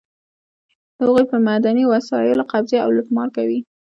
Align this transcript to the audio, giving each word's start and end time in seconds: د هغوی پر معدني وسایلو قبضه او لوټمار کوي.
د 0.95 0.97
هغوی 1.03 1.23
پر 1.29 1.39
معدني 1.45 1.83
وسایلو 1.87 2.47
قبضه 2.51 2.77
او 2.85 2.89
لوټمار 2.95 3.27
کوي. 3.37 3.59